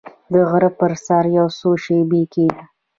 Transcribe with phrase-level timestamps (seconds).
[0.33, 2.63] •د غره پر سر یو څو شېبې کښېنه.